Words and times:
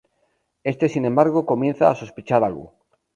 Éste, 0.71 0.89
sin 0.89 1.05
embargo, 1.05 1.45
comienza 1.45 1.91
a 1.91 1.95
sospechar 2.01 2.43
algo. 2.43 2.73